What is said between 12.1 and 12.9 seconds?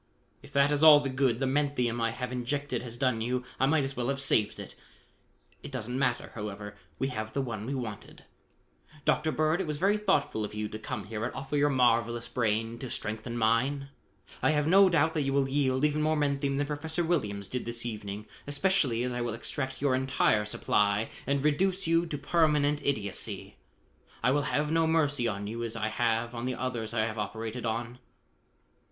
brain to